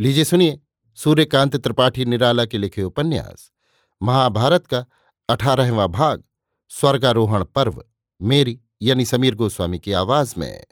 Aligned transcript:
लीजिए 0.00 0.24
सुनिए, 0.24 0.60
सूर्यकांत 0.94 1.56
त्रिपाठी 1.56 2.04
निराला 2.04 2.44
के 2.44 2.58
लिखे 2.58 2.82
उपन्यास। 2.82 3.52
महाभारत 4.02 4.66
का 4.66 4.86
अठारहवां 5.28 5.88
भाग, 5.88 6.24
स्वर्गारोहण 6.68 7.44
पर्व, 7.44 7.84
मेरी 8.22 8.60
यानी 8.82 9.04
समीर 9.04 9.34
गोस्वामी 9.34 9.78
की 9.78 9.92
आवाज़ 9.92 10.34
में। 10.38 10.64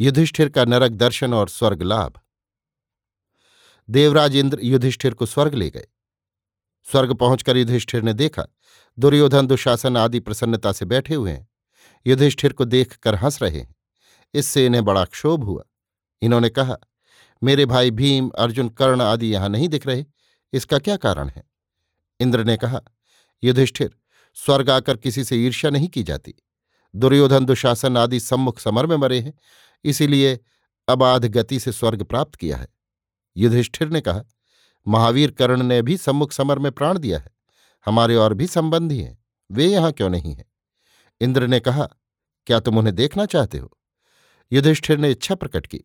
युधिष्ठिर 0.00 0.48
का 0.48 0.64
नरक 0.64 0.90
दर्शन 0.90 1.34
और 1.34 1.48
स्वर्ग 1.48 1.82
लाभ। 1.82 2.20
देवराज 3.90 4.36
इंद्र 4.36 4.58
युधिष्ठिर 4.62 5.14
को 5.14 5.26
स्वर्ग 5.26 5.54
ले 5.54 5.70
गए। 5.70 5.86
स्वर्ग 6.84 7.14
पहुंचकर 7.14 7.56
युधिष्ठिर 7.56 8.02
ने 8.02 8.12
देखा, 8.12 8.46
दुर्योधन 8.98 9.46
दुशासन 9.46 9.96
आदि 9.96 10.20
प्रसन्नता 10.20 10.72
से 10.72 10.84
बैठे 10.84 11.14
हुए 11.14 11.32
हैं। 11.32 11.48
युधिष्ठिर 12.06 12.52
को 12.52 12.64
देखकर 12.64 13.14
हंस 13.14 13.42
रहे 13.42 13.58
हैं। 13.58 13.76
इससे 14.34 14.66
इन्हें 14.66 14.84
बड़ा 14.84 15.04
क्षोभ 15.04 15.44
हुआ। 15.44 15.64
इन्होंने 16.22 16.48
कहा 16.48 16.76
मेरे 17.42 17.66
भाई 17.66 17.90
भीम, 17.90 18.28
अर्जुन, 18.28 18.68
कर्ण 18.68 19.02
आदि 19.02 19.32
यहाँ 19.32 19.48
नहीं 19.48 19.68
दिख 19.68 19.86
रहे। 19.86 20.04
इसका 20.52 20.78
क्या 20.78 20.96
कारण 20.96 21.28
है? 21.28 21.44
इंद्र 22.20 22.44
ने 22.44 22.56
कहा, 22.56 22.80
युधिष्ठिर, 23.44 23.96
स्वर्ग 24.34 24.70
आकर 24.70 24.96
किसी 24.96 25.24
से 25.24 25.36
ईर्ष्या 25.36 25.70
नहीं 25.70 25.88
की 25.88 26.02
जाती। 26.02 26.34
दुर्योधन, 26.96 27.44
दुशासन 27.44 27.96
आदि 27.96 28.20
सम्मुख 28.20 28.58
समर 28.58 28.86
में 28.86 28.96
मरे 28.96 29.20
हैं। 29.20 29.34
इसीलिए 29.84 30.40
अबाध 30.88 31.24
गति 31.24 31.60
से 31.60 31.72
स्वर्ग 31.72 32.02
प्राप्त 32.02 32.34
किया 32.34 32.56
है। 32.56 32.68
युधिष्ठिर 33.36 33.88
ने 33.88 34.00
कहा, 34.00 34.22
महावीर 34.88 35.30
कर्ण 35.30 35.62
ने 35.62 35.82
भी 35.82 35.96
सम्मुख 35.96 36.32
समर 36.32 36.58
में 36.58 36.72
प्राण 36.72 36.98
दिया 36.98 37.18
है। 37.18 37.30
हमारे 37.86 38.16
और 38.16 38.34
भी 38.34 38.46
संबंधी 38.46 39.00
हैं। 39.00 39.24
वे 39.52 39.66
यहाँ 39.66 39.92
क्यों 39.92 40.10
नहीं 40.10 40.34
हैं? 40.34 40.44
इंद्र 41.20 41.46
ने 41.46 41.60
कहा, 41.60 41.88
क्या 42.46 42.60
तुम 42.60 42.78
उन्हें 42.78 42.94
देखना 42.94 43.26
चाहते 43.26 43.58
हो? 43.58 43.70
युधिष्ठिर 44.52 44.98
ने 44.98 45.10
इच्छा 45.10 45.34
प्रकट 45.34 45.66
की 45.66 45.80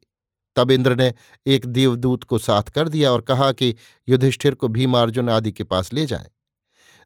तब 0.55 0.71
इंद्र 0.71 0.95
ने 0.95 1.13
एक 1.47 1.65
देवदूत 1.65 2.23
को 2.23 2.37
साथ 2.37 2.63
कर 2.63 2.89
दिया 2.89 3.11
और 3.11 3.21
कहा 3.21 3.51
कि 3.51 3.75
युधिष्ठिर 4.09 4.55
को 4.55 4.67
भीमार्जुन 4.67 5.29
आदि 5.29 5.51
के 5.51 5.63
पास 5.63 5.93
ले 5.93 6.05
जाए। 6.05 6.29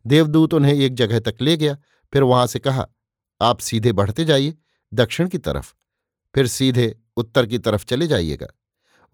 देवदूत 0.08 0.54
उन्हें 0.54 0.74
एक 0.74 0.94
जगह 0.94 1.20
तक 1.20 1.36
ले 1.42 1.58
गया, 1.58 1.78
फिर 2.14 2.24
वहाँ 2.24 2.48
से 2.48 2.60
कहा, 2.60 2.88
आप 3.42 3.60
सीधे 3.60 3.92
बढ़ते 3.92 4.26
जाइए, 4.26 4.58
दक्षिण 4.94 5.28
की 5.28 5.38
तरफ़, 5.38 5.74
फिर 6.36 6.48
सीधे 6.48 6.96
उत्तर 7.18 7.46
की 7.46 7.58
तरफ़ 7.58 7.86
चले 7.86 8.08
जाइएगा। 8.08 8.48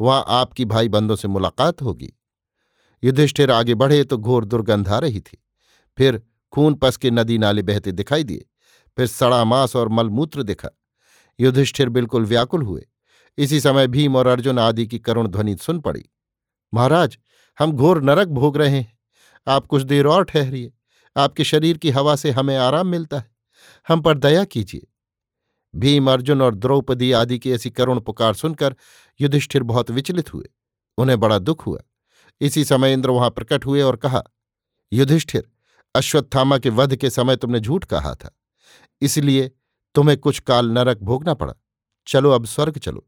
वहाँ 0.02 0.26
आपकी 0.28 0.66
भाई 0.66 0.90
बंदों 0.90 1.16
से 1.16 1.28
मुलाकात 1.28 1.81
होगी। 1.81 2.14
युधिष्ठिर 3.04 3.52
आगे 3.52 3.76
बढ़े 3.76 4.04
तो 4.04 4.18
घोर 4.18 4.46
दुर्गंध 4.46 4.90
आ 4.90 5.00
रही 5.00 5.20
थी। 5.20 5.44
फिर 5.98 6.22
खून 6.52 6.74
पस 6.74 6.98
के 6.98 7.12
नदी 7.12 7.38
नाले 7.38 7.62
बहते 7.62 7.92
दिखाई 7.92 8.24
दिए। 8.24 8.46
फिर 8.98 9.08
सड़ा 9.08 9.44
मांस 9.44 9.76
और 9.76 9.90
मलमूत्र 9.90 10.44
दिखा। 10.44 10.70
युधिष्ठिर 11.40 11.90
बिल्कुल 11.90 12.26
व्याकुल 12.26 12.62
हुए। 12.62 12.88
इसी 13.38 13.59
समय 13.59 13.88
भीम 13.88 14.16
और 14.16 14.28
अर्जुन 14.28 14.59
आदि 14.59 14.88
की 14.88 15.00
करुण 15.00 15.28
ध्वनि 15.28 15.58
सुन 15.58 15.80
पड़ी। 15.80 16.05
महाराज, 16.73 17.17
हम 17.59 17.72
घोर 17.72 18.02
नरक 18.02 18.28
भोग 18.28 18.58
रहे 18.58 18.78
हैं। 18.78 19.00
आप 19.47 19.67
कुछ 19.67 19.81
देर 19.81 20.05
और 20.05 20.23
ठहरिए। 20.23 20.73
आपके 21.17 21.44
शरीर 21.44 21.78
की 21.78 21.89
हवा 21.89 22.16
से 22.16 22.31
हमें 22.31 22.58
आराम 22.58 22.88
मिलता 22.88 23.19
है। 23.19 23.36
हम 23.88 24.02
पर 24.02 24.17
दया 24.17 24.44
कीजिए। 24.44 24.88
भीम, 25.75 26.11
अर्जुन 26.11 26.41
और 26.41 26.56
द्रौपदी 26.56 27.11
आदि 27.11 27.39
की 27.39 27.52
ऐसी 27.52 27.69
करुण 27.69 28.00
पुकार 28.00 28.33
सुनकर 28.33 28.75
युधिष्ठिर 29.22 29.63
बहुत 29.63 29.91
विचलित 29.91 30.33
हुए। 30.33 30.45
उन्हें 30.97 31.19
बड़ा 31.19 31.39
दुख 31.39 31.67
हुआ। 31.67 31.80
इसी 32.41 32.66
समय 32.66 32.94
इंद्र 32.94 33.09
वहाँ 33.09 33.30
प्रकट 33.30 33.66
हुए 33.66 33.81
और 33.81 33.95
कहा, 33.95 34.23
युधिष्ठिर, 34.94 35.52
अश्वत्थामा 35.95 36.58
के 36.58 36.69
वध 36.69 36.95
के 36.95 37.09
समय 37.09 37.36
तुमने 37.36 37.59
झूठ 37.59 37.86
कहा 37.86 38.16
था। 38.16 38.39
इसलिए 39.02 39.52
तुम्हें 39.95 40.17
कुछ 40.17 40.39
काल 40.39 40.69
नरक 40.69 40.97
भोगना 40.97 41.33
पड़ा। 41.33 41.53
चलो, 42.08 42.31
अब 42.31 42.45
स्वर्ग 42.45 42.78
चलो। 42.78 43.08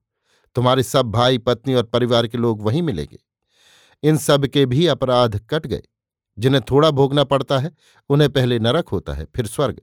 तुम्हारे 0.56 0.84
सब 0.84 1.06
भाई, 1.06 1.38
पत्नी 1.38 1.74
और 1.74 1.84
परिवार 1.84 2.28
के 2.28 2.38
लोग 2.38 2.62
वहीं 2.62 2.82
मिलेंगे। 2.82 3.18
इन 4.04 4.18
सब 4.18 4.46
के 4.46 4.66
भी 4.66 4.88
अपराध 4.88 5.48
कट 5.50 5.68
गए। 5.68 5.82
जिन्हें 6.40 6.62
थोड़ा 6.72 6.92
भोगना 6.92 7.24
पड़ता 7.24 7.60
है, 7.60 7.72
उन्हें 8.10 8.32
पहले 8.32 8.60
नरक 8.60 8.90
होता 8.90 9.14
है, 9.14 9.26
फिर 9.36 9.48
स्वर्ग। 9.48 9.82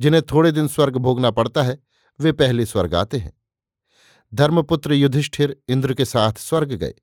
जिन्हें 0.00 0.22
थोड़े 0.22 0.52
दिन 0.52 0.68
स्वर्ग 0.68 0.96
भोगना 0.96 1.30
पड़ता 1.30 1.62
है, 1.62 1.82
वे 2.20 2.32
पहले 2.32 2.66
स्वर्ग 2.66 2.94
आते 2.94 3.18
हैं। 3.18 3.32
धर्मपुत्र 4.34 4.92
युधिष्ठिर 4.92 5.62
इंद्र 5.68 5.94
के 5.94 6.04
साथ 6.04 6.32
स्वर्ग 6.32 6.72
गए। 6.72 6.94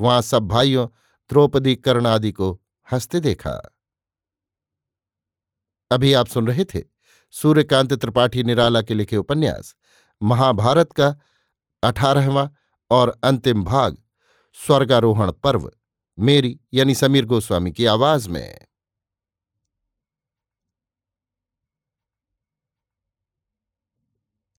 वहाँ 0.00 0.22
सब 0.22 0.42
भाइयों, 0.42 0.86
द्रौपदी, 1.30 1.76
कर्ण 1.76 2.06
आदि 2.06 2.32
को 2.32 2.60
हँसते 2.92 3.20
देखा। 3.20 3.76
अभी 5.90 6.12
आप 6.12 6.26
सुन 6.26 6.46
रहे 6.46 6.64
थे 6.64 6.82
सूर्यकांत 7.30 7.94
त्रिपाठी 7.94 8.42
निराला 8.42 8.82
के 8.82 8.94
लिखे 8.94 9.16
उपन्यास, 9.16 9.76
महाभारत 10.22 10.92
का 10.92 11.16
अठारहवां 11.84 12.48
और 12.90 13.20
अंतिम 13.24 13.64
भाग 13.64 13.96
स्वर्गारोहण 14.66 15.32
पर्व 15.32 15.70
मेरी 16.18 16.60
यानी 16.74 16.94
समीर 16.94 17.24
गोस्वामी 17.26 17.72
की 17.72 17.86
आवाज़ 17.86 18.28
में। 18.28 18.66